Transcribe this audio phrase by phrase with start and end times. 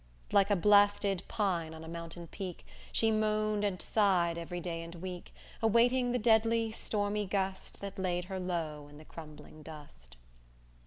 [0.31, 4.95] _Like a blasted pine on a mountain peak, She moaned and sighed every day and
[4.95, 5.31] week;
[5.61, 10.15] Awaiting the deadly, stormy gust That laid her low in the crumbling dust.